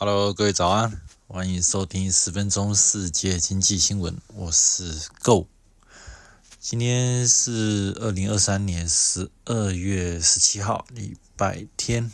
[0.00, 5.48] Hello，各位早安，欢迎收听十分钟世界经济新闻，我是 Go。
[6.60, 12.12] 今天是二零二三年十二月十七号，礼拜天。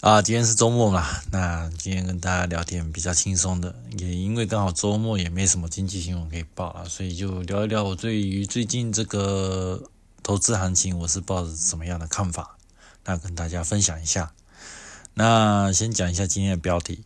[0.00, 9.90] 啊，今天是周末嘛，那今天跟大家聊点比较轻松的，也因为刚好周末也没什么经济新闻可以报啊，所以就聊一聊我对于最近这个
[10.22, 12.56] 投资行情，我是抱着什么样的看法，
[13.04, 14.32] 那跟大家分享一下。
[15.18, 17.02] 那先讲一下今天的标题，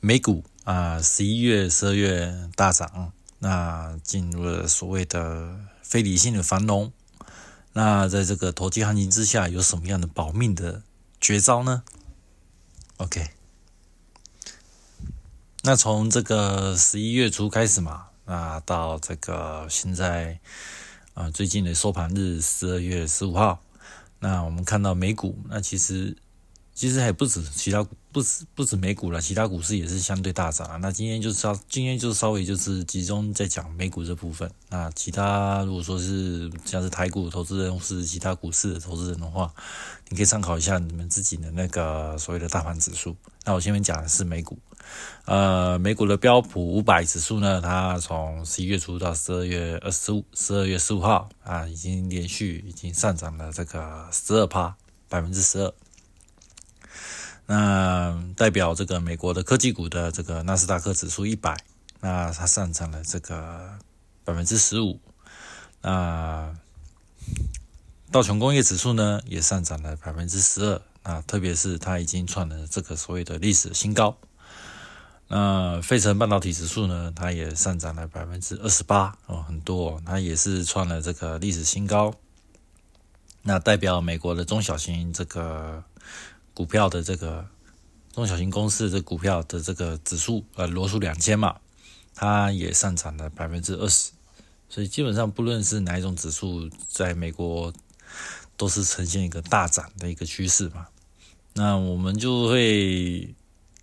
[0.00, 6.92] 美股啊，十一月、十二月大涨，那进入了所谓的非理性的繁荣。
[7.74, 10.82] 那在这个投机行情之下，有什么样的保命的
[11.20, 11.84] 绝招呢
[12.96, 13.28] ？OK，
[15.62, 20.40] 那从这个十一月初开始嘛，那到这个现在
[21.14, 23.60] 啊，最近的收盘日十二月十五号。
[24.24, 26.16] 那我们看到美股，那其实
[26.72, 30.76] 其实还不止其他不止不止美股了，其他股市也是相对大涨啊。
[30.76, 34.48] 那今天就稍今天就稍微就是集中在讲美股这部分。
[34.70, 39.52] 那其他如果说是像是台股投资人或是其他股市的投资人的话，
[40.10, 43.16] 你可以参考一下你们自己的那个所谓的大盘指数。
[43.44, 44.56] 那我前面讲的是美股。
[45.24, 54.76] 呃，美股的标普五百指数呢，它从十一月初到十二月二十五，十二月十五号啊，已经连续已经上涨了这个十二趴，
[55.08, 55.74] 百分之十二。
[57.46, 61.56] 那代表这个美国的科技股的这个纳斯达克指数一百，
[62.00, 63.78] 那它上涨了这个
[64.24, 64.98] 百分之十五。
[65.82, 66.54] 那
[68.10, 70.82] 道琼工业指数呢，也上涨了百分之十二。
[71.02, 74.16] 那特别是它已经创了这个所谓的历史新高。
[75.28, 82.14] 那费城半导体指数呢，它也上涨了百分之二十八哦，很多，它也是创了这个历史新高。
[83.42, 85.84] 那代表美国的中小型这个
[86.54, 87.46] 股票的这个
[88.14, 91.56] 中小型公司的股票的这个指数，呃，罗素两千嘛，
[92.14, 94.12] 它也上涨了百分之二十。
[94.70, 97.72] 所以基本上不论是哪一种指数，在美国
[98.56, 100.86] 都是呈现一个大涨的一个趋势嘛。
[101.52, 103.34] 那我们就会。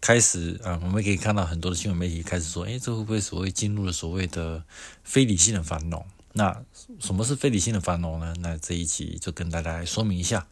[0.04, 4.64] 开始啊，我们可以看到很多的新闻媒体开始说，哎，这会不会所谓进入了所谓的
[5.04, 6.04] 非理性的繁荣？
[6.34, 6.60] 那
[7.00, 8.34] 什么是非理性的繁荣呢？
[8.40, 10.48] 那这一期就跟大家来说明一下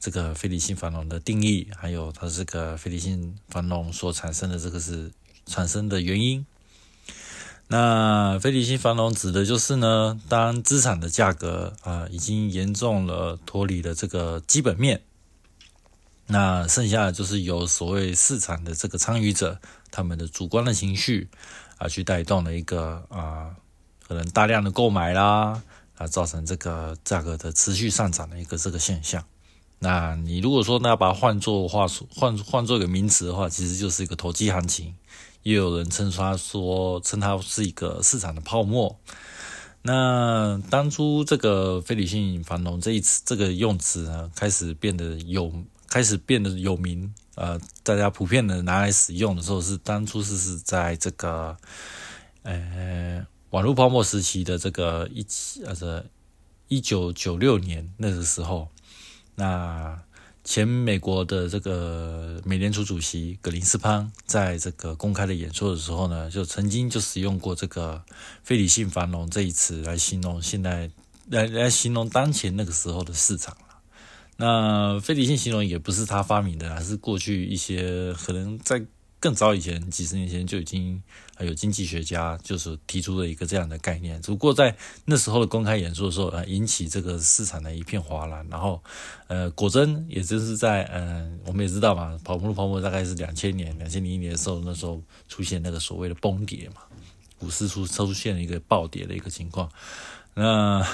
[0.00, 5.10] 这个非理性繁荣的定义，还有它这个非理性繁荣所产生的这个是
[5.46, 6.46] 产生的原因。
[7.66, 15.02] 那非理性繁荣指的就是呢，当资产的价格啊已经严重了脱离了这个基本面。
[16.28, 19.60] 那剩下的就是由所谓市场的这个参与者，
[19.90, 21.28] 他们的主观的情绪
[21.78, 23.56] 啊，去带动了一个啊，
[24.06, 25.62] 可能大量的购买啦，
[25.96, 29.24] 啊，造成这个价格的持续上涨的一个这个现象。
[29.80, 34.94] 那你如果说那把它换作话说，换换作一个名词的话，其实就是一个投机行情，
[35.42, 38.98] 也有人称它说称它是一个市场的泡沫。
[39.82, 45.52] 那当初这个非理性繁荣这一词这个用词呢，开始变得有。
[45.90, 51.56] 开始变得有名，呃，大家普遍的拿来使用的时候，是当初是是在这个，
[52.42, 56.04] 呃，网络泡沫时期的这个一七呃，
[56.68, 58.68] 一九九六年那个时候，
[59.38, 59.96] 那
[60.42, 68.02] 前美国的这个美联储主席格林斯潘在这个公开的演说的时候呢，就曾经就使用过这个
[68.42, 70.90] 非理性繁荣这一词来形容现在
[71.30, 73.56] 来来形容当前那个时候的市场。
[74.38, 78.84] 那非理性形容也不是他发明的，而是过去一些可能在
[79.20, 81.02] 更早以前几十年前就已经
[81.34, 84.20] 还有经济学家就是提出了一个这样的概念。
[84.22, 88.46] 只不过在那时候的公开演说的时候，呃，引起这个市场的一片哗然。
[88.48, 88.82] 然后，
[89.26, 96.82] 呃，果真也就是在嗯，我们也知道嘛，泡沫泡沫大概是两千年、两千零一年的时候，那时候出现那个所谓的崩跌嘛，
[97.38, 99.68] 股市出出现了一个暴跌的一个情况。
[100.34, 100.86] 那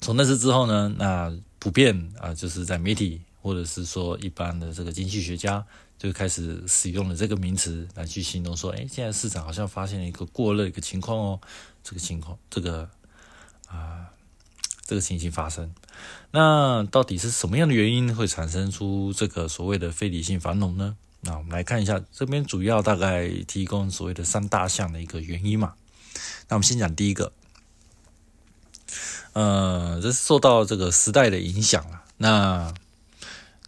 [0.00, 5.64] 从那次之后呢，那普遍啊，就是在媒体或者是说一般的这个经济学家
[5.98, 11.40] 就开始使用了这个名词来去形容说，哎，现在市场好像发现了一个过热一个情况哦，
[11.82, 12.90] 这个情况，这个
[13.66, 14.08] 啊，
[14.84, 15.72] 这个情形发生，
[16.30, 20.94] 那到底是什么样的原因会产生出这个所谓的非理性繁荣呢？
[21.22, 25.72] 那我们来看一下，这边主要大概提供所谓的三大项的一个原因嘛。
[26.48, 27.32] 那我们先讲第一个。
[29.34, 32.02] 呃，这是受到这个时代的影响了。
[32.16, 32.74] 那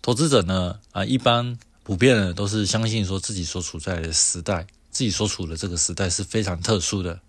[0.03, 7.21] 投资者呢，啊，一般普遍的都是相信说自己所处在的时代，自己所处的这个时代是非常特殊的。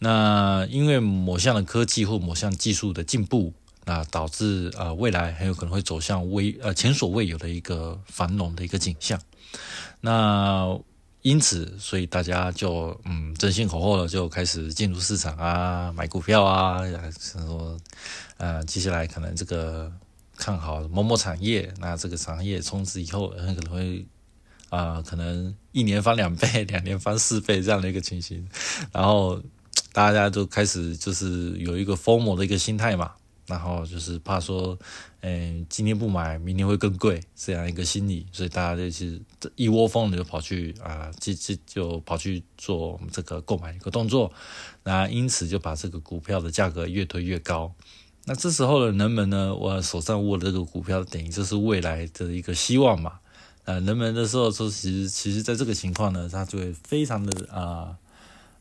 [0.00, 3.52] 那因为某项的科技或某项技术的进步，
[3.84, 9.20] 那导致呃未来很有可能会走向未呃前所未有的一个繁荣的一个景象。
[10.00, 10.78] 那
[11.22, 16.80] 因此，所以大家就嗯争先恐后的就开始进入市场啊，买股票啊，
[17.20, 17.76] 说
[18.36, 19.92] 呃接下来可能这个
[20.38, 24.06] 看好某某产业，那这个产业从此以后很可能会
[24.70, 28.48] 啊可能一年翻两倍，两年翻四倍这样的一个情形，
[28.92, 29.42] 然后
[29.92, 33.12] 大家都开始就是有一个疯魔的一个心态嘛。
[33.48, 34.78] 然后就是怕说，
[35.22, 39.18] 嗯，今天不买，明天会更贵，这样一个心理，所以大家就是
[39.56, 44.30] 一窝蜂的就跑去啊，就就就跑去做这个购买一个动作，
[44.84, 47.72] 那因此就把这个股票的价格越推越高。
[48.28, 53.20] 那这时候的人们呢，我手上握的这个股票，等于就是未来的一个希望嘛。
[53.64, 57.96] 呃，人们的时候说，其实其实在这个情况呢，他就会非常的啊。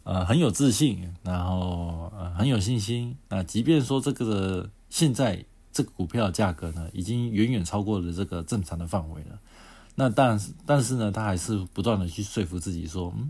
[0.03, 3.17] 呃，很有自信，然后呃很有信心。
[3.27, 5.43] 那即便说这个现在
[5.73, 9.37] 这个股票价格呢，已经远远超过了这个正常的范围了。
[9.95, 13.29] 那但是但是呢，他还是不断的去说服自己说，嗯，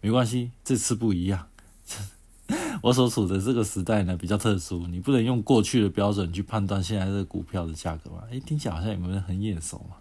[0.00, 1.48] 没关系，这次不一样。
[2.82, 8.22] 我所处的这个时代呢比较特殊，你不能用过去的标准去判断现在这个股票的价格嘛？
[8.30, 9.96] 诶，听起来好像有没有很眼熟嘛？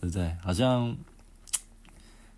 [0.00, 0.36] 对不对？
[0.42, 0.96] 好像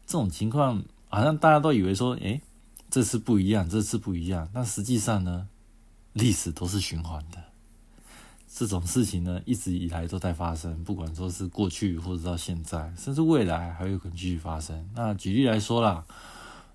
[0.06, 2.40] 这种情况，好像大家都以为说，诶。
[2.88, 4.48] 这次不一样，这次不一样。
[4.54, 5.48] 但实际上呢，
[6.12, 7.42] 历史都是循环的。
[8.48, 14.88] 这种事情呢，一直以来都在发生，不管说是过去或者到现在，甚至未来还有可能继续发生。
[14.94, 16.04] 那举例来说啦，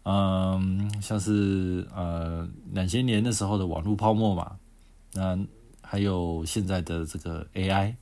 [0.04, 4.58] 嗯，像是呃两千年的时候的网络泡沫嘛，
[5.14, 5.38] 那
[5.82, 7.96] 还有现在的这个 AI。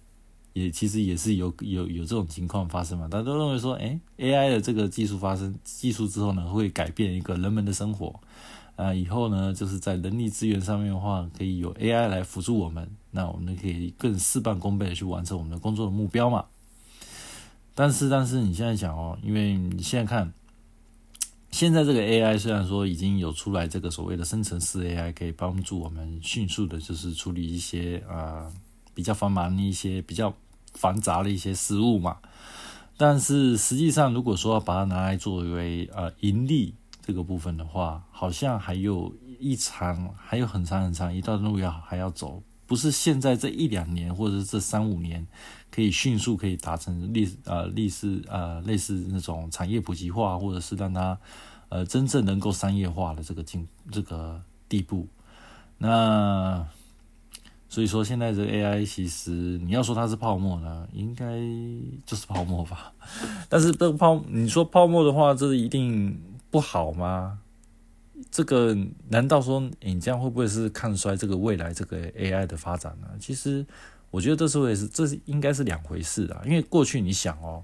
[0.53, 3.07] 也其实也是有有有这种情况发生嘛？
[3.07, 8.19] 大家都认为说，哎，AI 的这个技术发生技术之后呢，会改变一个人们的生活
[8.75, 8.91] 啊。
[8.91, 16.43] 以后呢，就是在人力资源上面的话，可以有 AI 来辅助我们，那我们可以更事半功倍的去完成我们的工作的目标嘛。
[17.75, 20.33] 但是，但是你现在讲哦，因为你现在看，
[21.51, 28.51] 现在这个 AI 虽然说已经有出来这个所谓的生成式 AI，可以帮助我们迅速的，就是处理一些啊
[28.93, 30.33] 比较繁忙的一些比较。
[30.75, 32.19] 繁杂的一些失误嘛，
[32.95, 45.27] 但是实际上，如果说要把它拿来作为呃盈利这个部分的话，好像还有一长，还有很长很长一段路要还要走，不是现在这一两年或者是这三五年
[45.69, 51.19] 可以迅速可以达成历呃历史呃类似那种产业普及化，或者是让它
[51.67, 55.07] 呃真正能够商业化的这个进这个地步，
[55.79, 56.65] 那。
[57.71, 61.37] 所以说，现在这 AI 其实你要说它是泡沫呢，应该
[62.03, 62.91] 就是泡沫吧。
[63.47, 66.19] 但是这个泡，你说泡沫的话，这一定
[66.49, 67.37] 不好吗？
[68.31, 68.75] 这个
[69.09, 73.07] 难道说你这样会不会是看衰这个未来这个 AI 的发展呢？
[73.19, 73.65] 其实
[74.11, 76.41] 我觉得这是会是，这是应该是两回事啊。
[76.45, 77.63] 因为过去你想哦，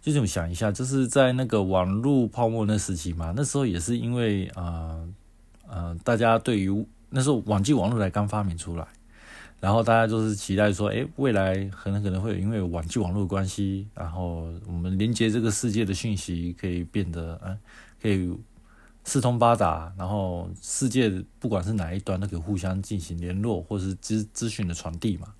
[0.00, 5.00] 就这么想一下，就是在那个网络泡沫那时期嘛，那时候也是因为啊
[5.68, 8.86] 呃，大家对于那时候网际网络才刚发明出来，
[9.60, 17.58] 然后大家就是期待说，哎，未来可能可能会因为网际网络关系，然后我们连接这个世界的讯息可以变得，嗯，
[18.00, 18.32] 可以
[19.04, 25.34] 四通八达，然后世界不管是哪一端都可以互相进行联络，或是资资讯的传递嘛。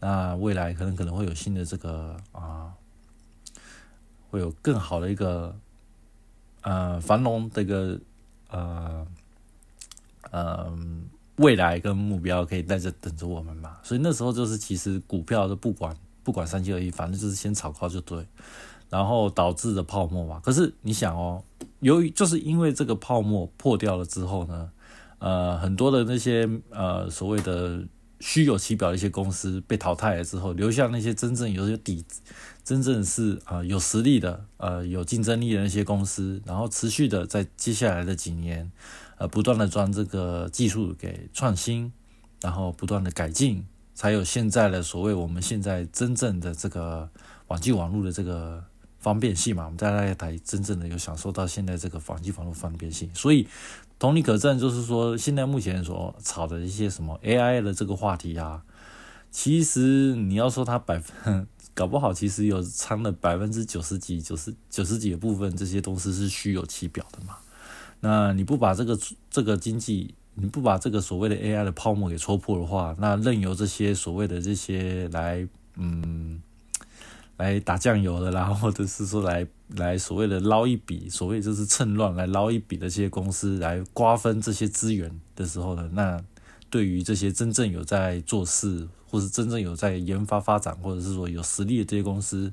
[0.00, 2.72] 那未来可能可能会有新的这个啊，
[4.30, 5.54] 会有更好的一个
[6.62, 7.98] 呃繁荣的一个
[8.48, 9.06] 呃。
[10.32, 13.78] 嗯，未来跟目标可以在这等着我们嘛？
[13.82, 18.24] 所以那时候就是其实股票都不管不管三七二一，反正就是先炒高就对，
[18.88, 20.38] 然后导致的泡沫嘛。
[20.44, 21.42] 可是你想哦，
[21.80, 24.70] 由于就是因为这个泡沫破掉了之后呢，
[25.18, 27.84] 呃，很多的那些呃所谓的
[28.20, 32.04] 虚有其表的一些公司被淘汰了之后，留下那些真正有些底、
[32.62, 38.70] 真正是啊有实力的、呃有竞争力的那些公司，然后持续的在接下来的几年。
[39.18, 41.92] 呃，不断的将这个技术给创新，
[42.40, 47.10] 然后不断的改进，才有现在的所谓我们现在真正的这个
[47.48, 48.64] 网际网络的这个
[49.00, 49.64] 方便性嘛。
[49.64, 53.10] 我们大家才真正的有享受到现在这个网际网络方便性。
[53.14, 53.48] 所以
[53.98, 58.62] 同理可证，就是说现在目前所炒的一些什么 AI 的这个话题啊，
[59.30, 67.36] 其实你要说它百分，搞不好其实有掺了百分之九十几、九十九十几的部分，这些东西是虚有其表的嘛。
[68.00, 68.98] 那你不把这个
[69.30, 76.40] 这个经济，你不把这个所谓的 AI 的泡沫给戳破的话，那任由这些所谓的这些来，嗯，
[77.40, 86.22] 来打酱油的啦，或者是说来来所谓的捞一笔，所谓就是趁乱来捞一笔的这些公司来瓜分这些资源的时候呢，那
[86.68, 92.52] 对于这些真正有在做事，或是真正有在研发发展，或者是说有实力的这些公司，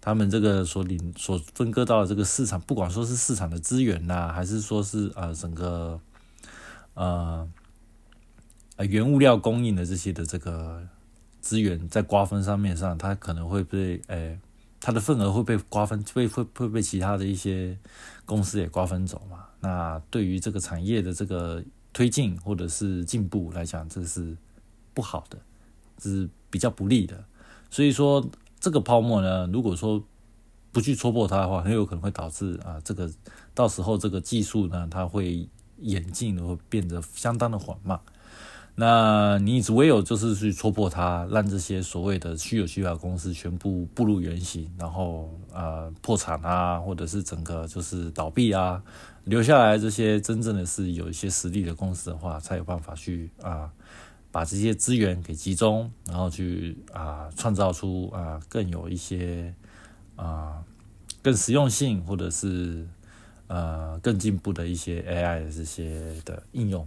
[0.00, 6.00] 他们这个所领所分割到的这个市场，不管说是市场的资源呐，还是说是呃整个
[6.94, 7.46] 呃
[8.76, 10.82] 呃原物料供应的这些的这个
[11.44, 14.40] 资源，在瓜分上面上，它可能会被诶。
[14.86, 17.74] 它的份额会被瓜分，会会会被其他的一些
[18.26, 19.46] 公司也瓜分走嘛？
[19.60, 24.36] 那对于这个产业的这个推进或者是进步来讲，这是
[24.92, 25.38] 不好的，
[26.02, 27.24] 是比较不利的。
[27.70, 28.22] 所以说，
[28.60, 30.04] 这个泡沫呢，如果说
[30.70, 33.10] 不去戳破它的话，很有可能会导致啊，这个
[33.54, 35.48] 到时候这个技术呢，它会
[35.78, 37.98] 演进，会变得相当的缓慢。
[38.76, 48.82] 那你唯有就是去戳破它，让这些所谓的虚有虚假公司全部步入原形，然后呃破产啊，或者是整个就是倒闭啊，
[49.22, 53.70] 留下来这些真正的是有一些实力的公司的话，才有办法去啊
[54.32, 59.54] 把这些资源给集中，然后去啊创造出啊更有一些
[60.16, 60.64] 啊
[61.22, 62.84] 更实用性或者是
[63.46, 66.84] 呃更进步的一些 AI 的这些的应用。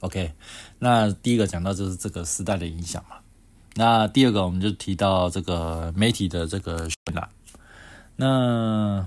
[0.00, 0.32] OK，
[0.78, 3.16] 那第一个讲到就是这个时代的影响嘛。
[3.74, 7.28] 那第二个我们就提到这个媒体的这个渲染。
[8.16, 9.06] 那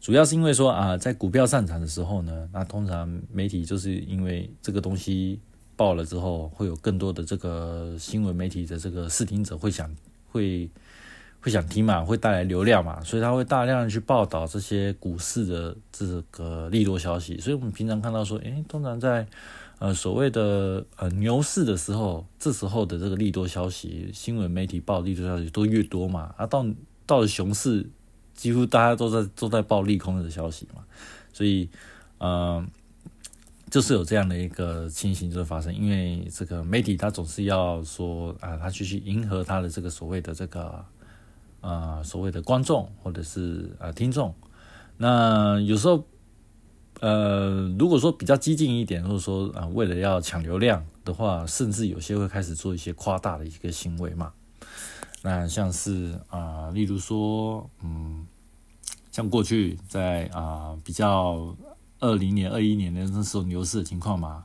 [0.00, 5.40] 主要是因为说啊，在股票上涨的时候呢，那通常媒体就是因为这个东西
[5.76, 9.92] 爆了之后，会有更多的这个新闻媒体的这个视听者会想
[10.30, 10.70] 会
[11.40, 17.38] 会想听嘛，会带来流量嘛，所以他会大量的去报道这些股市的这个利多消息。
[17.38, 19.26] 所以我们平常看到说，诶，通常在
[19.80, 26.34] 呃，所谓的呃牛市的时候，这时候的这个利多消息，新闻媒体报利多消息都越多嘛。
[26.36, 26.66] 啊，到
[27.06, 27.88] 到了熊市，
[28.34, 30.82] 几乎大家都在都在报利空的消息嘛。
[31.32, 31.68] 所以，
[32.18, 32.66] 呃，
[33.70, 35.72] 就是有这样的一个情形就发生。
[35.72, 40.84] 因为这个媒体它总是要说啊，他去去迎合他的这个所谓的这个
[41.60, 44.34] 呃所谓的观众或者是呃听众。
[44.96, 46.04] 那有时候。
[47.00, 54.32] 呃，如果说比较激进一点，或者说啊，为了要抢流量的话，甚至有些会开始做一些夸大的一个行为嘛。
[55.22, 58.26] 那像是啊，例如说，嗯，
[59.10, 61.56] 像过去在啊比较
[62.00, 64.44] 二零年、二一年的那时候牛市的情况嘛，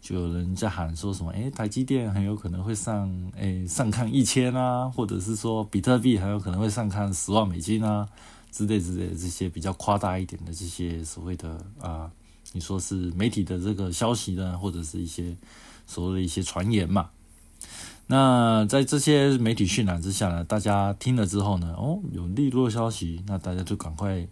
[0.00, 8.06] 就有人在喊说什么，哎，台积电很有可能会上，哎，上看一千啊，或者是说比特币很有可能会上看十万美金啊。
[8.54, 12.08] 之类之类的这些比较夸大一点的这些所谓的啊，
[12.52, 15.36] 你说是媒体的这个消息呢，或者是一些
[15.88, 17.10] 所谓的一些传言嘛？
[18.06, 24.24] 那在这些媒体渲染之下呢，大家听了之后呢，哦，有利落消息，那大家就赶快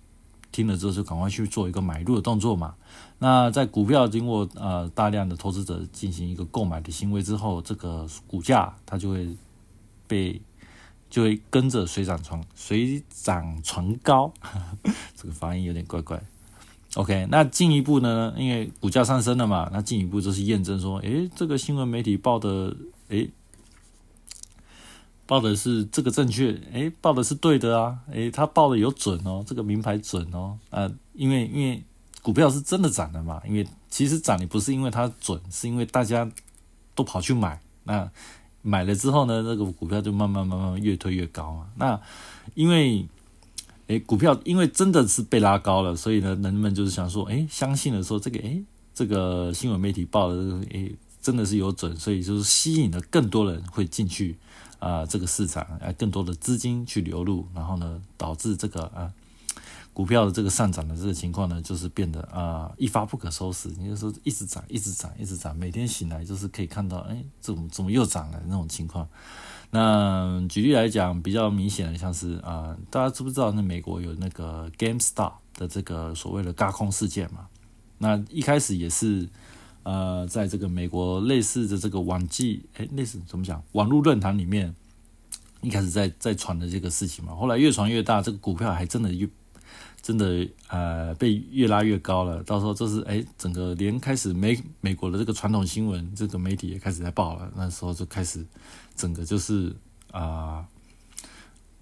[0.52, 2.76] 听了之后就赶快去做一个买入的动作嘛。
[3.18, 9.36] 那在股票经过呃大量的投资者进行一个购买的行为之后，这个股价它就会
[10.06, 10.40] 被。
[11.12, 14.32] 就会跟着水涨船水涨船高，
[15.14, 16.18] 这个发音有点怪怪。
[16.94, 18.32] OK，那进一步呢？
[18.34, 22.74] 因为股价上升了嘛，那进一步就是验证说，诶，这个新闻媒体报的，
[23.08, 23.30] 诶，
[25.26, 31.84] 报的是这个正确，诶，报的是对的啊，诶，他报的有准哦，这个名牌准哦，啊，因为因为
[32.22, 36.26] 股票是真的涨的嘛，因为其实涨也不是因为它准，是因为大家
[36.94, 38.10] 都跑去买那。
[38.62, 41.66] 买了之后呢，那个股票就慢慢慢慢越推越高啊。
[41.76, 42.00] 那
[42.54, 43.06] 因为，
[43.88, 48.62] 诶，股票因为真的是被拉高了，所以呢，人们就是想说，诶，相信了说这个，诶，
[48.94, 50.36] 这个新闻媒体报的，
[50.70, 54.36] 诶，真的是有准，所以就是吸引了更多人会进去
[54.78, 59.12] 啊，这个市场，啊，更多的资金去流入，然后呢，导致这个啊。
[59.94, 63.68] 股票的这个上涨的这个情况呢，就是变得啊一发不可收拾。
[63.78, 69.06] 你就说一直涨，一直涨，一直涨，每天醒来就是可以看到，哎，怎么怎么又涨了那种情况。
[69.70, 77.46] 那举例来讲，比较明显的像是啊，大家知不知道那美国有那个 GameStop 的这个所谓的轧空事件嘛？
[77.98, 79.28] 那一开始也是
[79.82, 83.62] 呃，在这个美国类似的这个网际，哎，类似怎么讲？
[83.72, 84.74] 网络论坛里面
[85.60, 89.28] 一开始在在传的这个事情嘛，后来越传越大，这个股票还真的越。
[90.02, 98.44] 真的呃被越拉越高了，到时候就是哎，整个连开始美美国的这个传统新闻这个媒体也开始在报了，那时候就开始
[98.96, 99.72] 整个就是
[100.10, 100.66] 啊，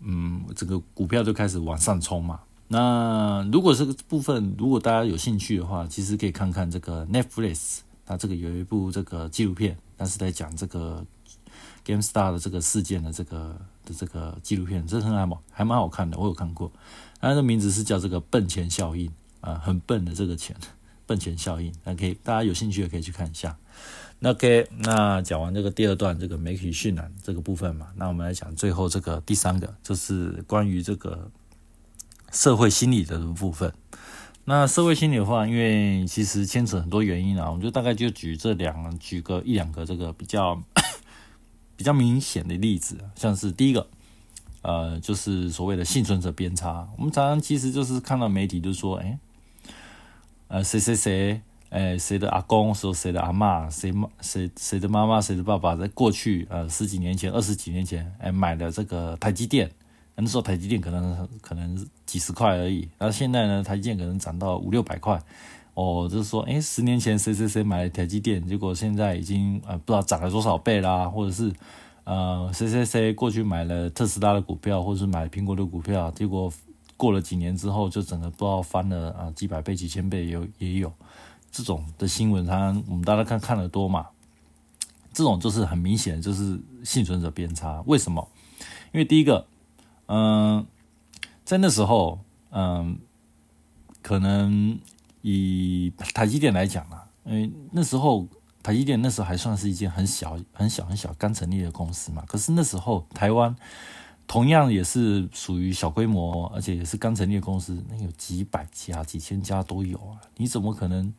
[0.00, 2.40] 嗯，整个股票就开始往上冲嘛。
[2.68, 11.04] 那如果这个部分如果大家有兴趣的话，其实可以看看这个 Netflix，它这个有一部这个纪录片，但是在讲这个
[11.84, 13.58] GameStar 的这个事件的这个
[13.94, 16.70] 这个纪录片，这很还蛮还蛮好看的，我有看过。
[17.20, 19.11] 它的名字是叫这个“笨钱效应”
[19.42, 20.56] 啊，很笨的这个钱，
[21.06, 23.56] 笨钱效应，那可以大家有兴趣也可以去看一下。
[24.20, 31.30] 那 OK，那讲完这个第二段这个媒体渲染这个部分嘛，那我们来讲最后这个第三个，就是关于这个
[32.30, 33.73] 社会心理的部分。
[34.44, 40.61] 那社会心理的话，因为其实牵扯很多原因啊，我们就大概就举这两举个一两个这个比较
[41.80, 43.87] 比较明显的例子，像是第一个，
[44.60, 46.87] 呃，就是所谓的幸存者偏差。
[46.99, 49.18] 我们常常其实就是看到媒体就说，哎，
[50.49, 51.40] 呃，谁谁谁。
[51.70, 59.70] 哎，谁的阿公说谁的阿妈，谁妈谁谁的妈妈，谁的爸爸，在过去呃十几年前、二十几年前，哎买了这个台积电，
[60.16, 65.22] 那时候台积电可能可能几十块而已，然后现在呢，台积电可能涨到五六百块，
[65.80, 71.50] 哦，就是说，哎，十年前谁谁谁买了台积电，结果现在已经呃不知道涨了多少倍啦，或者是
[72.04, 76.52] 呃谁谁谁过去买了特斯拉的股票，或者是买苹果的股票，结果
[76.96, 80.92] 过了几年之后，就整个不知道翻了啊几百倍、几千倍，有也有。
[81.52, 84.06] 这种的新闻，它我们大家看看的多嘛？
[85.12, 87.82] 这种就是很明显，就是幸存者偏差。
[87.87, 88.28] 为什么？
[88.92, 89.46] 因为第一个，
[90.06, 90.64] 嗯，
[91.44, 92.20] 在那时候，
[92.50, 92.99] 嗯，
[94.02, 94.78] 可能
[95.22, 98.26] 以台积电来讲啊，因为那时候
[98.62, 102.24] 台积电那时候还算是一件很小、很小、很小刚成立的公司嘛。
[102.26, 103.54] 可是那时候台湾
[104.26, 110.20] 同样也是属于小规模，而且也是刚成立的公司，那有几百家、几千家都有啊。
[110.36, 111.12] 你怎么可能？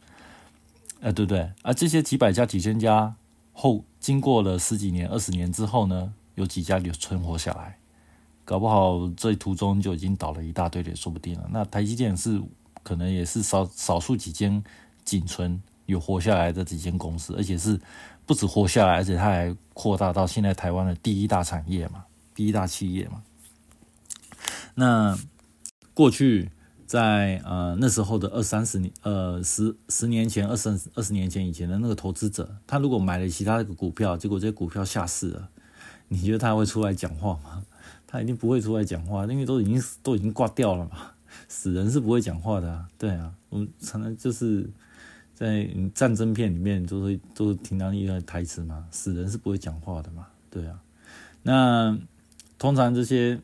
[1.01, 1.51] 哎，对不对？
[1.63, 3.15] 而这些几百家、几千家
[3.53, 7.77] 后，经过了十几年、二十年之后呢，有几家就存活下来？
[8.46, 11.50] 搞不好这途中就已经倒了一大堆也说不定了。
[11.51, 12.41] 那台积电是
[12.84, 14.64] 可能也是少少数几间
[15.04, 17.80] 仅存有活下来的几间公司，而且是
[18.26, 23.24] 不止活下来，而且它还扩大到现在台湾的第一大产业嘛，第一大企业嘛。
[24.76, 25.18] 那
[25.94, 26.52] 过去。
[26.92, 35.48] 在呃那时候的二三十年呃十十年前二十二十年前以前的那个投资者，他如果买了其他的股票，结果这些股票下市了，
[36.10, 37.64] 你觉得他会出来讲话吗？
[38.06, 41.14] 他一定不会出来讲话，因为都已经都已经挂掉了嘛。
[41.48, 44.70] 死人是不会讲话的啊，对啊，我们常常就是
[45.34, 50.82] 在战争片里面都会都听到一个台词嘛，死人是不会讲话的嘛，对啊。
[51.44, 51.98] 那
[52.58, 53.39] 通常这些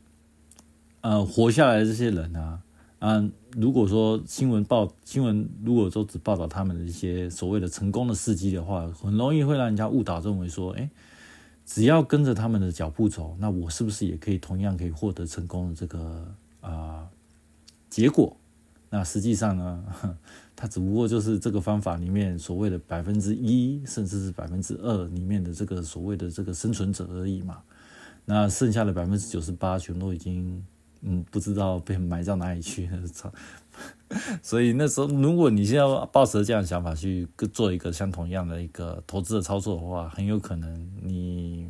[1.01, 2.61] 呃活下来的这些人啊。
[2.99, 10.89] 啊，如果说新闻报新闻，如果说只报道他们的一些所谓的成功的事迹的话，很容易会让人家误导认为说，哎，
[11.63, 17.07] 只要跟着他们的脚步走，那我是不是也可以同样可以获得成功的这个啊
[17.89, 18.35] 结果？
[18.89, 19.83] 那实际上呢，
[20.55, 27.61] 他只不过就是这个方法里面所谓的百分之一，甚至是百分之二里面的这个所谓的这个生存者而已嘛。
[28.25, 30.65] 那剩下的百分之九十八，全都已经。
[31.01, 33.31] 嗯，不知道被埋到哪里去了，操！
[34.41, 41.69] 所以那时候，如果你现在抱持这样的想法去做一个相同样的一个投资的操作的话，很有可能你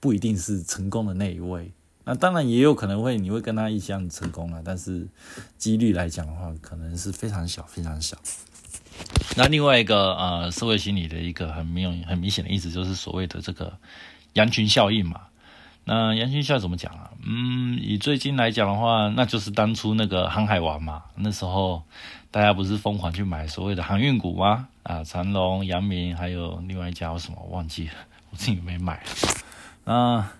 [0.00, 1.70] 不一定是成功的那一位。
[2.04, 5.06] 那当然也有可能会你会跟他一样成功了，但是
[5.56, 8.16] 几率来讲的话，可能是非常小，非常小。
[9.36, 13.72] 那另外一个呃，社会心理的一个很明很明显的意思，就是所谓的这个
[14.34, 15.20] 羊群效应嘛。
[15.84, 17.10] 那杨新孝怎么讲啊？
[17.26, 21.82] 嗯，以最近来讲的话，那就是当初那个航海王嘛，那时候
[22.30, 24.68] 大家不是疯狂去买所谓的航运股吗？
[24.84, 27.94] 啊，长隆、阳明，还有另外一家什么忘记了，
[28.30, 29.02] 我自己没买。
[29.84, 30.32] 啊，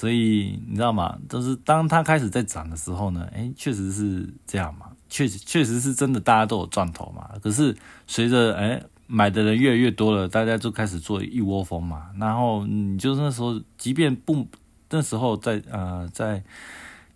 [0.00, 1.18] 所以你知道吗？
[1.28, 7.28] 就是当它开始在涨的时候呢，哎，确实是这样嘛，确实确实是真的，大家都有赚头嘛。
[7.42, 12.06] 可是随着哎买的人越来越多了，大家就开始做一窝蜂嘛。
[12.18, 14.48] 然后你就那时候，即便不
[14.88, 16.42] 那时候在呃在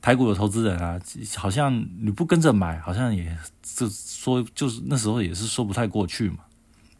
[0.02, 1.00] 台股的投资人啊，
[1.38, 6.40] 好像你不跟着买，好像也就说就是那时候也是说不太过去嘛。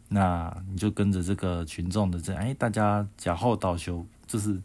[0.09, 4.59] 那你就跟着这个群众的这哎，大家假后倒修，就是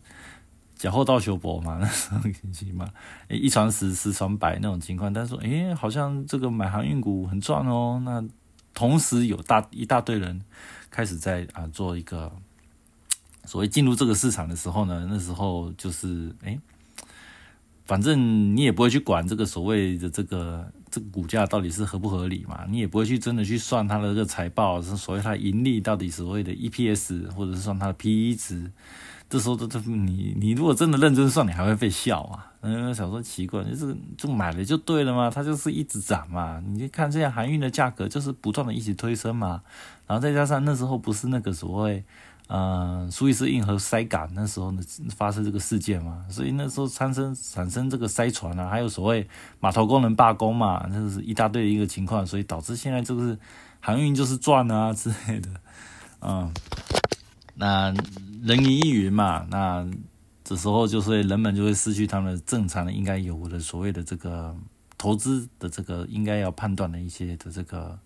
[0.80, 2.20] 假后倒修博嘛，那时候
[2.54, 2.88] 行嘛，
[3.28, 5.12] 一传十，十传百那种情况。
[5.12, 8.00] 但是说哎，好像这个买航运股很赚哦。
[8.02, 8.24] 那
[8.72, 10.40] 同时有大一大堆人
[10.90, 12.32] 开始在啊做一个。
[13.46, 16.58] 所谓进入这个市场的时候呢，那时候就是哎，
[17.84, 28.70] 反正你也不会去管这个所谓的这个这个股价到底是合不合理嘛，你也不会去真的去算它的这个财报，是所谓它盈利到底所谓的 EPS，或者是算它的 PE 值。
[29.30, 32.52] 这时候都都你你如果真的认真算，你还会被笑啊。
[32.60, 36.62] 嗯，想说奇怪，就是就买了就对了嘛，它就是一直涨嘛。
[36.66, 39.62] 你就看这样航运的价格就是不断的一起推升嘛，
[40.06, 42.04] 然后再加上那时候不是那个所谓。
[42.52, 44.82] 嗯，苏伊士运河塞港那时候呢
[45.14, 49.24] 发生这个事件嘛，所以那时候产生产生这个塞船啊，还有所谓
[49.60, 53.38] 码头工人罢工嘛，那是一大堆的一个情况，所以导致现在就是
[53.78, 55.48] 航运就是赚啊之类的，
[56.22, 56.52] 嗯，
[57.60, 57.92] 那
[58.42, 59.86] 人云亦云嘛，那
[60.42, 64.56] 这时候就是人们就会失去他们正常的应该有的所谓的这个
[64.96, 67.98] 投资的这个应该要判断的一些的这个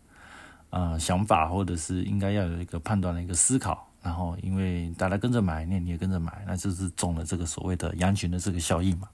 [0.71, 3.89] 呃想法，或者是应该要有一个判断的一个思考。
[4.03, 9.09] 然后因为大家跟着买，那你也跟着买，那就是中了这个所谓的羊群的这个效应嘛。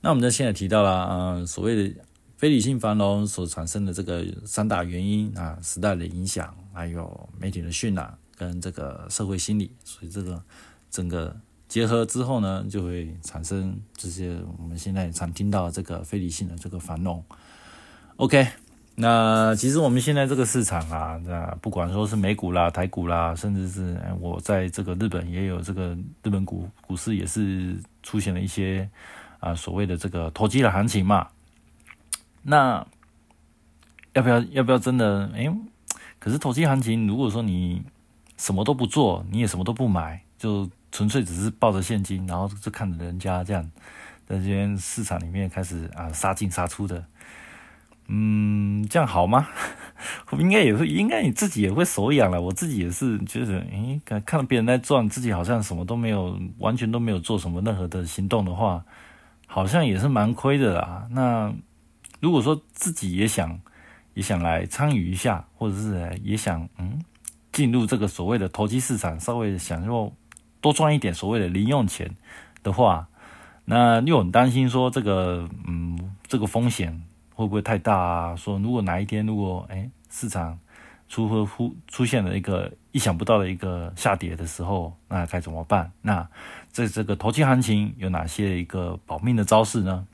[0.00, 2.00] 那我们在现在提到了，呃，所谓的
[2.36, 10.40] 非理性繁荣所产生的这个三大原因啊，时代的影响，还有媒体的渲染跟这个社会心理，所以这个
[10.90, 11.34] 整个
[11.66, 17.24] 结合之后呢，就会产生这些我们现在常听到这个非理性的这个繁荣。
[18.16, 18.46] OK。
[18.98, 28.88] 那其实我们现在这个市场啊，那不管说是美股啦、台股啦，甚至是我在这个日本也有这个日本股股市也是出现了一些
[29.38, 31.28] 啊所谓的这个投机的行情嘛。
[32.42, 32.86] 那
[34.14, 35.30] 要不要要不要真的？
[35.34, 35.54] 哎，
[36.18, 37.82] 可是投机行情，如果说你
[38.36, 43.70] 什么都不做，你也什么都不买，就纯粹只是抱着现金，然后就看着人家这样
[44.26, 47.04] 在这边市场里面开始啊杀进杀出的。
[48.08, 49.48] 嗯，这样好吗？
[50.38, 52.40] 应该也会，应该你自己也会手痒了。
[52.40, 58.84] 我自己也是觉得，诶，看看到别人在赚，自己好像什么都没有，完全都没有做什么任何的行动的话，
[59.48, 61.08] 好像也是蛮亏的啦。
[61.10, 61.52] 那
[62.20, 63.58] 如果说自己也想，
[64.14, 67.02] 也想来参与一下，或者是也想嗯
[67.56, 70.12] 进入这个所谓的投机市场，稍微想要
[70.60, 72.14] 多赚一点所谓的零用钱
[72.62, 73.08] 的话，
[73.64, 77.02] 那又很担心说这个嗯这个风险。
[77.36, 78.34] 会不会太大啊？
[78.34, 80.58] 说如果哪一天如果哎市场
[81.06, 85.92] 出乎出出现了一个意想不到的一个下跌的时候，那该怎么办？
[86.00, 86.26] 那
[86.72, 90.06] 在这个投机行情有哪些一个保命的招式呢？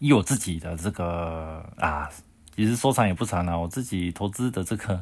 [0.00, 2.10] 以我自己的这个啊，
[2.56, 5.00] 其实收藏也不长了，我自己投资的这个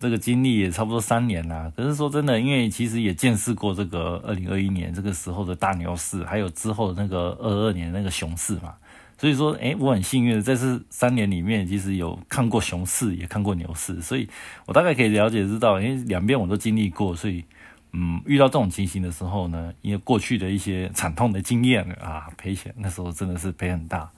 [0.00, 1.70] 这个经历也差不多三年了。
[1.76, 8.74] 可是说真的，因为其实也见识过这个二零二一年这个时候的大牛市，还有之后那个二二年那个熊市嘛。
[9.18, 14.26] 所以说，哎，我很幸运的，在这三年里面，其实有看过熊市，也看过牛市，所以
[14.64, 17.44] 我大概可以了解知道，因为两边我都经历过，所以，
[17.92, 24.10] 嗯，遇到这种情形的时候呢，因为过去的一些惨痛的经验啊，赔钱那时候真的是赔很大，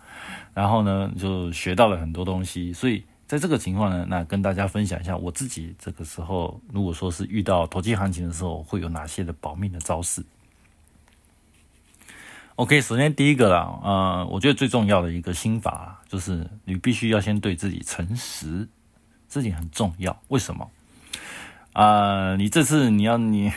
[0.55, 10.23] 然后呢，就学到了很多东西，所以在这个情况呢，那跟大家分享一下我自己这个时候，如果说是遇到投机行情的时候，会有哪些的保命的招式。
[12.57, 18.69] OK，首先第一个啦，呃，我觉得最重要的一个心法就是你必须要先对自己诚实，
[19.31, 20.15] 这点很重要。
[20.29, 20.71] 为什么？
[21.73, 23.51] 啊，你这次你要你，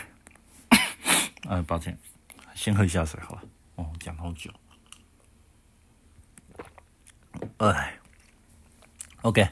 [1.50, 1.98] 呃， 抱歉，
[2.54, 3.42] 先喝一下水好了。
[3.76, 4.50] 哦，讲好久。
[7.58, 8.00] 哎
[9.26, 9.50] ，OK，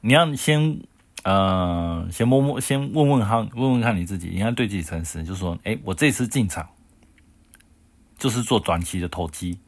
[0.00, 0.80] 你要先
[1.22, 6.68] 呃，先摸摸，先问问看，问问看你自己，你要对自己诚实，就说，哎，我这次进场。
[8.18, 9.58] 就是做短期的投机，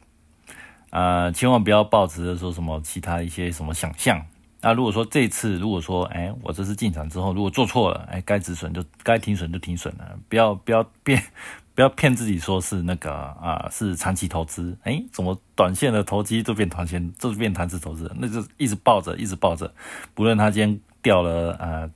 [0.89, 4.25] 呃，千万不要抱持着说什么其他一些什么想象。
[4.63, 11.23] 那如果说这次，如果说，哎，我这次进场之后，如果做错了，哎，该止损就该停损就停损了，不要不要变，
[11.79, 19.73] 不要骗自己说是那个啊，是长期投资，哎，怎么短线的投机就变短线，就变长期投资，那就一直抱着，一直抱着，
[20.13, 21.89] 不论它今天掉了，呃。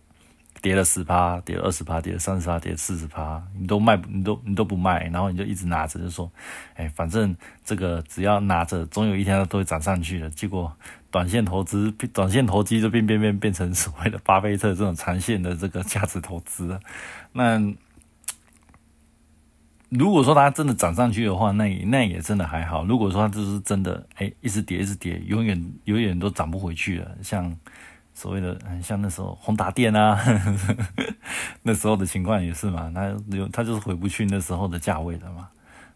[0.60, 6.30] 跌了十趴，跌了二十趴，跌了三十趴，跌了四十趴，你都卖，你都你都不卖，然后你就一直拿着，就说，
[6.76, 10.30] 哎，反正这个只要拿着，总有一天它都会涨上去的。
[10.30, 10.72] 结果
[11.10, 16.78] 短线投资、短线投机就变变变变成所谓的巴菲特这种长线的这个价值投资。
[17.32, 17.60] 那
[19.98, 22.84] 如果说它真的涨上去的话，那也那也真的还好。
[22.84, 27.56] 如果说它就是真的，哎，一直跌，一直跌，永远永远都涨不回去了，像。
[28.14, 30.20] 所谓的嗯，像那时候宏达电啊，
[31.64, 35.48] 那时候的情况也是嘛，那有它就是回不去那时候的价位的嘛，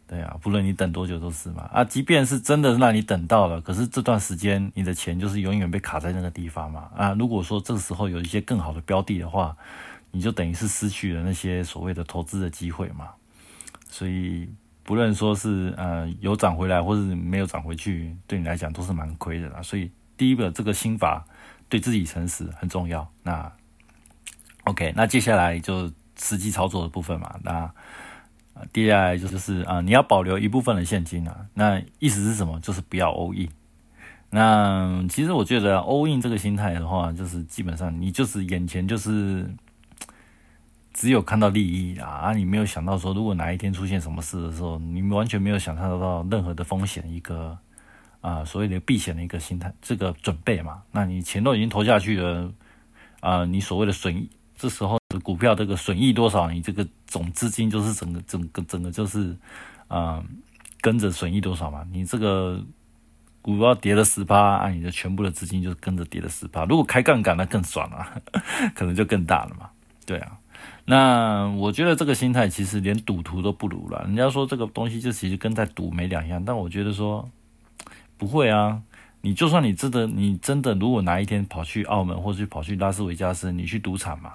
[0.09, 9.55] 对啊，不论你等多久都是嘛，啊，即便是真的让你等到了，可是这段时间你的钱就是永远被卡在那个地方嘛，啊，如果说这时候有一些更好的标的的话，
[10.11, 13.11] 你就等于是失去了那些所谓的投资的机会嘛，
[13.97, 14.49] 所以
[14.83, 21.25] 不论说是呃有涨回来或是没有涨回去，对你来讲都是蛮亏的啦，所以第一个这个心法。
[21.69, 23.05] 对自己诚实很重要。
[23.25, 23.53] 那
[24.67, 27.35] OK，那接下来就实际操作的部分嘛。
[27.43, 27.69] 那
[28.73, 31.45] 接下来就是啊，你要保留一部分的现金啊。
[31.55, 32.61] 那意思是什么？
[32.61, 33.49] 就是不要 all in。
[34.31, 39.45] 那其实我觉得 all in 这个心态的话，就是基本上你就是眼前就是
[40.97, 47.57] 只有看到利益啊，啊，你没有想到说，如果哪一天出现什么事的时候，你完全没有想象得到任何的风险一个。
[48.23, 52.53] 啊，所谓的避险的一个心态，这个准备嘛，那你钱都已经投下去了，
[53.21, 59.37] 啊，你所谓的损益，这时候股票这个损益多少，你这个总资金就是整个整个整个就是
[59.87, 60.25] 啊
[60.81, 62.61] 跟着损益多少嘛，你这个
[63.41, 66.65] 股票跌了十趴，啊，你的全部的资金就跟着跌了十趴。
[66.65, 68.23] 如果开杠杆那更爽了，
[68.75, 69.71] 可能就更大了嘛，
[70.05, 70.37] 对啊。
[70.87, 74.03] 那我觉得这个心态其实连赌徒都不如了。
[74.05, 77.29] 人家说这个东西就其实跟在赌没两样，但我觉得说
[78.16, 78.83] 不会啊。
[79.22, 84.35] 你就算你真的，你真的如果哪一天跑去澳门或者跑去拉斯维加斯，你去赌场嘛，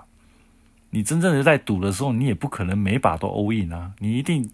[0.90, 3.94] 你真正的在赌的时候，你也不可能每把都 all in 啊。
[4.00, 4.52] 你一定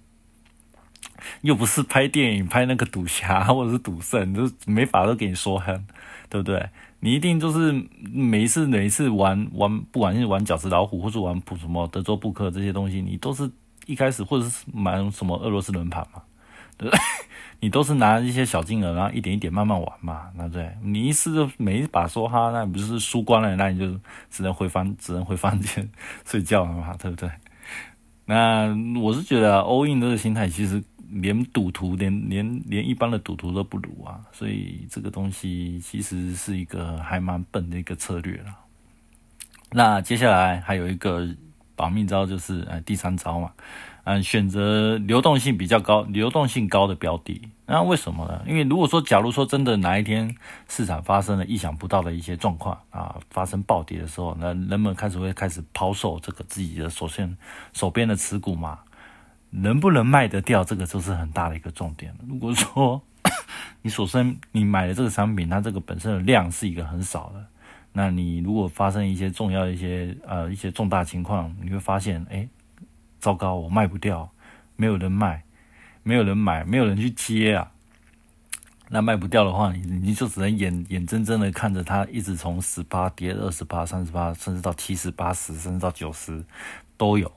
[1.42, 5.88] 又不是拍电影拍那个赌侠或者是赌圣，就每把都给你说狠，
[6.30, 6.70] 对不对？
[7.00, 7.72] 你一定就是
[8.12, 13.50] 每一次每一次玩玩，不管是玩饺子老虎，或是玩普什么德州扑克这些东西，你都是
[13.86, 16.22] 一开始或者是买什么俄罗斯轮盘嘛，
[16.76, 17.00] 对 不对？
[17.60, 20.72] 你都是拿一些小金额，然后一点一点慢慢玩嘛，那对？
[20.84, 25.88] 你一次就每一把说哈，那你不是输光了，那你就只能回房，只能回房间
[26.26, 27.30] 睡觉了嘛，对不对？
[28.26, 30.84] 那我是觉得 all in 这个心态其实。
[31.10, 38.56] 连赌徒，连连连一般的赌徒都不如啊，所以这个东西其实是一个还蛮笨的一个策略了。
[39.72, 41.28] 那接下来还有一个
[41.76, 43.52] 保命招，就是呃第三招嘛，
[44.06, 47.42] 嗯，选择流动性比较高、流动性高的标的。
[47.66, 48.42] 那为什么呢？
[48.48, 50.34] 因为如果说假如说真的哪一天
[50.70, 57.38] 市场发生了意想不到的一些状况啊，发生暴跌的时候，那人们开始会开始抛售这个自己的首先
[57.74, 58.80] 手边的持股嘛。
[59.60, 63.02] 能不能卖得掉，这个就是很大的一个重点如果说
[63.82, 67.46] 你首先你买的这个商品，它这个本身的量是一个很少的，
[67.94, 72.48] 那你如果发生一些重要的一些呃一些重大情况，你会发现，哎，
[73.20, 74.30] 糟糕，我卖不掉，
[74.76, 75.44] 没有人卖，
[76.04, 77.72] 没有人买，没有人去接啊。
[78.90, 86.44] 那卖不掉的话，你你就只能眼眼睁睁的看着它一直从十八跌二十八、三十八，甚至到七十八十，甚至到九十
[86.96, 87.30] 都有。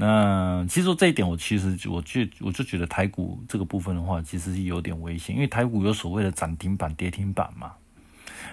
[0.00, 7.72] 那其实这一点，我其实我就我就觉得台股这个部分的话，其实是有点危险，因为台股有所谓的涨停板、跌停板嘛。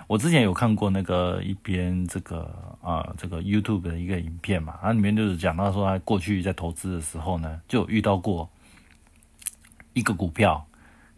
[0.07, 8.49] 我之前有看过那个一边这个啊这个 YouTube 的一个影片嘛，它里面就是讲到说，他过去在投资的时候呢，就遇到过
[9.93, 10.65] 一个股票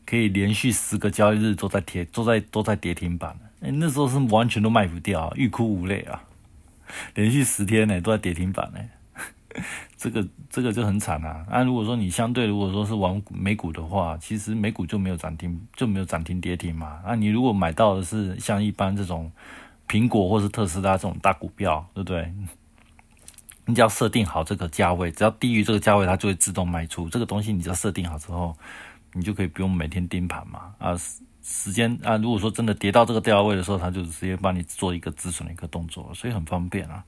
[0.05, 6.21] 可以连续十个交易日都在跌，都在都在跌停板，哎，那时候是完全都卖不掉，欲哭无泪啊，
[7.15, 8.79] 连续十天呢都在跌停板呢。
[9.97, 11.45] 这个这个就很惨啊！
[11.49, 17.01] 那如果说你相对如果说是玩美股的话，其实美股就没有涨停，就没有涨停跌停嘛。
[17.05, 19.31] 那你如果买到的是像一般这种
[19.87, 22.33] 苹果或是特斯拉这种大股票，对不对？
[23.65, 27.09] 你只要设定好这个价位，只要低于这个价位，它就会自动卖出。
[27.09, 28.55] 这个东西你只要设定好之后，
[29.13, 30.73] 你就可以不用每天盯盘嘛。
[30.77, 30.95] 啊。
[31.49, 37.01] 时间啊，如果说真的跌到这个价位的时候，它就直接帮你做一个止损的一个动作，所以很方便啊。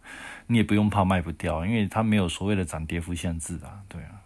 [0.51, 3.83] 你也不用怕卖不掉，因为它没有所谓的涨跌幅限制啊。
[3.87, 4.19] 对啊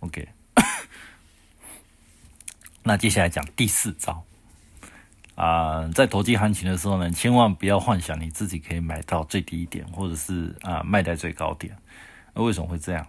[0.00, 0.28] ，OK。
[2.84, 4.22] 那接下来讲第四招
[5.34, 11.74] 啊，在投机行情的时候呢，千万不要幻想你自己可以买到最低点，或者是啊卖在最高点。
[12.34, 13.06] 那为什么会这样？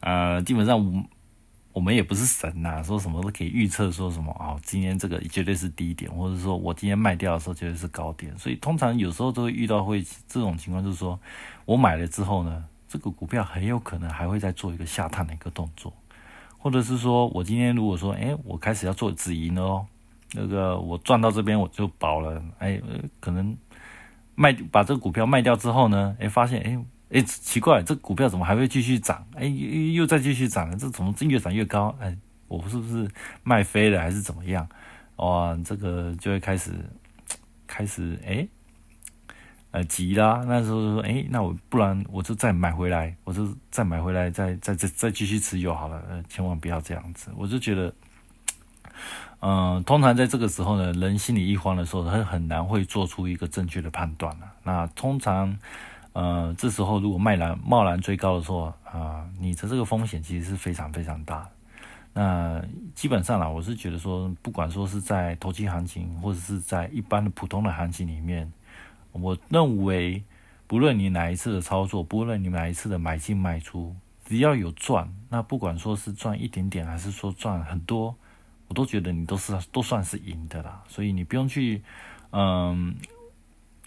[0.00, 1.08] 呃，基本上。
[1.76, 11.20] 我们也不是神呐，说什么都可以预测，说什么啊，今天这个绝对是低点，或者说我今天卖掉的时候绝对是高点，所以通常有时候都会遇到会这种情况，就是说
[11.66, 15.92] 我买了之后呢，这个股票很有可能还会再做一个下探的一个动作，
[16.56, 19.86] 或者是说我今天如果说，哎，我开始要做止盈了哦，
[20.32, 22.80] 那个我赚到这边我就保了，哎，
[23.20, 23.54] 可能
[24.34, 26.82] 卖把这个股票卖掉之后呢，哎，发现哎。
[27.08, 29.24] 哎，奇怪，这股票怎么还会继续涨？
[29.36, 31.96] 哎，又又再继续涨了，这怎么越涨越高？
[32.00, 32.16] 哎，
[32.48, 33.08] 我是不是
[33.44, 34.68] 卖飞了，还是怎么样？
[35.16, 36.72] 哇，这个就会开始
[37.64, 38.48] 开始哎，
[39.70, 40.42] 呃，急啦。
[40.48, 46.02] 那时候说，哎，那我不然我就再买回来，我就再买回来，再再再再继续持有好了。
[46.10, 47.30] 呃，千万不要这样子。
[47.36, 47.94] 我就觉得，
[49.38, 54.52] 嗯，通常在这个时候呢，人心里一慌的时候，他很难会做出一个正确的判断了。
[54.64, 55.56] 那通常。
[56.16, 61.46] 呃，这时候如果卖然贸然追高的时候，啊，你的这个风险其实是非常非常大。
[62.14, 68.50] 那基本上啦，我是觉得说，不管说是在投机行情，或者是在一般的普通的行情里面，
[69.12, 70.24] 我认为，
[70.66, 78.16] 不论你哪一次的操作，不论你哪一次的买进卖出，只要有赚，那不管说是赚一点点，还是说赚很多，
[78.68, 80.82] 我都觉得你都是都算是赢的啦。
[80.88, 81.82] 所以你不用去，
[82.30, 82.94] 嗯。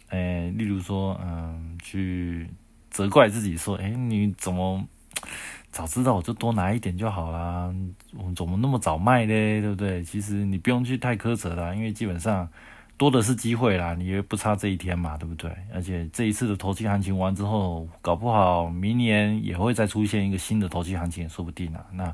[0.09, 2.49] 哎，例如说，嗯，去
[2.89, 4.83] 责怪自己说，哎，你怎么
[5.71, 7.71] 早知道我就多拿一点就好啦，
[8.17, 10.03] 我怎么那么早卖嘞，对不对？
[10.03, 12.49] 其实你不用去太苛责啦，因为基本上
[12.97, 15.51] 多的是机会啦，你也不差这一天嘛，对不对？
[15.71, 21.85] 而且这一次的投机行情完之后，搞不好明年也会再出现一个新的投机行情，说不定啊。
[21.93, 22.11] 那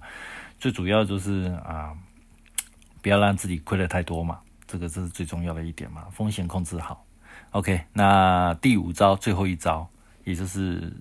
[0.59, 1.95] 最主要就是啊，
[3.01, 7.04] 不要让自己亏的太多嘛，这个这是最重要的一点嘛，风险控制好。
[7.55, 9.87] OK，那第五招，最后一招，
[10.25, 10.91] 也就是，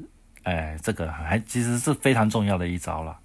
[0.44, 3.18] 哎，这个还其实是非常重要的一招了。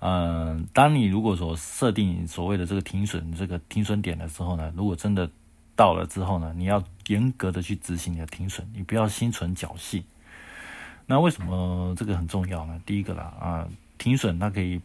[0.00, 5.30] 嗯，当你如果说设定所谓的这个停损这个停损点的时候呢，如果真的
[5.76, 10.02] 到了之后呢，你要严格的去执行你的停损，你不要心存侥幸。
[11.06, 12.82] 那为什么这个很重要呢？
[12.84, 14.80] 第一个啦，啊，停损它可以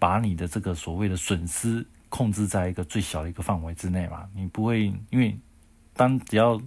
[0.00, 5.38] 把你的这个所谓的损失控制在一个最小的一个范围之内嘛，你不会因为。
[5.94, 6.60] 当只要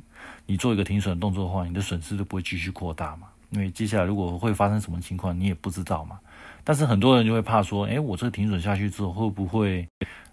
[0.45, 3.27] 你做一个停损动作的话，你的损失就不会继续扩大嘛？
[3.49, 6.19] 因为接下来如果会发生什么情况，你也不知道嘛。
[6.63, 9.87] 但是很多人就会怕说，哎，我这个停损下去之后，会不会，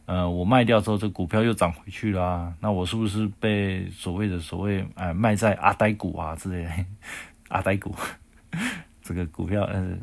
[0.07, 2.53] 呃，我卖掉之后，这股票又涨回去了？
[2.61, 6.71] 那我是不是被所谓的所谓，哎，卖在阿呆股啊之类的？
[7.49, 7.95] 阿呆股，
[9.03, 9.97] 这个股票，呃，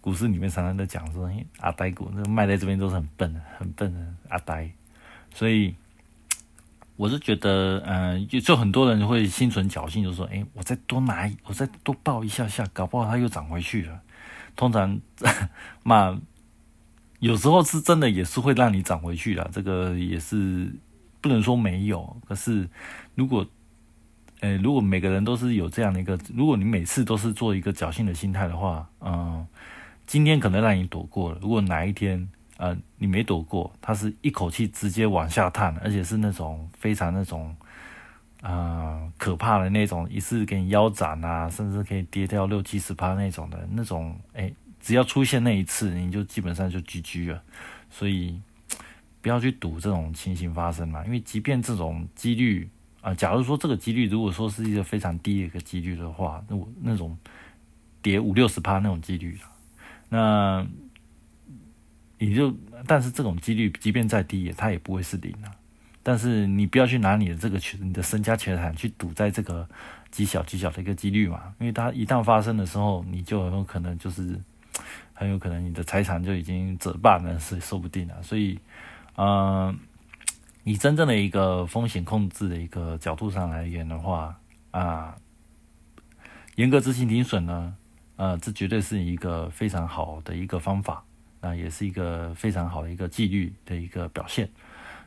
[0.00, 4.70] 股市里面常常在讲说，阿呆股，那卖在这边都是很笨的，很笨的阿呆，
[5.34, 5.74] 所以。
[7.00, 13.98] 我是觉得，嗯，就就很多人会心存侥幸，就说，哎，我再多拿，我再多报一下下，搞不好它又涨回去了。
[14.54, 15.00] 通常，
[15.82, 16.20] 嘛，
[17.20, 20.70] 有时候是真的也是会让你涨回去的，这个也是
[21.22, 22.14] 不能说没有。
[22.28, 22.68] 可是，
[23.14, 23.46] 如果，
[24.40, 29.46] 呃，如果每个人都是有这样的一个，如果你每次都是做一个侥幸的心态的话，嗯，
[30.06, 31.38] 今天可能让你躲过了。
[31.40, 32.28] 如果哪一天，
[32.60, 37.56] 呃，你没躲过，它是一口气直接往下探，而且是那种非常那种
[38.42, 47.42] 啊可怕的那种，一次给你腰斩啊，甚至可以跌掉六七十趴那种的那种，哎，只要出现那一次，你就基本上就 GG 了。
[47.88, 48.38] 所以
[49.22, 52.68] 不要去赌这种情形发生嘛，因为即便这种几率
[53.00, 57.16] 啊，假如说这个几率如果说是一个非常低的一个几率的话，那我那种
[58.02, 59.38] 跌五六十趴那种几率
[60.10, 60.66] 那。
[62.22, 62.54] 你就，
[62.86, 65.48] 但是这种几率即便再低，它也不会是零啊。
[66.02, 69.66] 但是你不要去拿你的这个全你的身家财产去赌在这个
[70.10, 74.38] 极小极小的一个几率嘛，因为它一旦发生的时候，你就很有可能就是
[75.14, 78.22] 很有可能你的财产就已经折半了，是说不定了。
[78.22, 78.58] 所以，
[79.16, 79.78] 嗯，
[80.64, 84.38] 以真正的一个风险控制的一个角度上来言的话
[84.72, 85.16] 啊，
[86.56, 87.74] 严格执行停损呢，
[88.16, 91.02] 呃，这绝对是一个非常好的一个方法。
[91.40, 94.48] 那也是一个非常好的一个纪律的一个表现。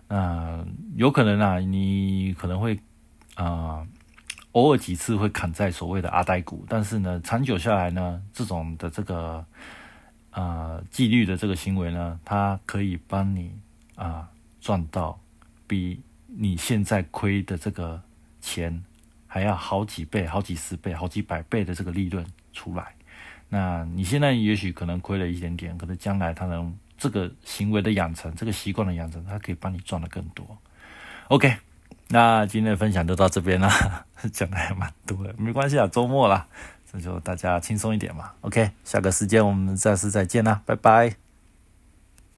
[0.07, 0.65] 那
[0.95, 2.77] 有可能啊，你可能会
[3.35, 3.87] 啊，
[4.51, 9.45] 偶尔几次会砍在所谓的阿呆股，但是呢，长久下来呢，这种的这个
[10.31, 13.57] 啊纪律的这个行为呢，它可以帮你
[13.95, 15.19] 啊赚到
[15.65, 18.01] 比你现在亏的这个
[18.41, 18.83] 钱
[19.25, 22.93] 还要好几倍、好几十倍、好几百倍的这个利润出来。
[23.53, 30.43] 那你现在也许可能亏了一点点，可能将来他能这个行为的养成，这个习惯的养成，他可以帮你赚的更多。
[31.27, 31.55] OK，
[32.07, 33.69] 那今天的分享就到这边了，
[34.33, 36.47] 讲的还蛮多的，没关系啊，周末了，
[36.91, 38.31] 这就大家轻松一点嘛。
[38.41, 41.22] OK，下个时间我们再次再见啦，拜拜。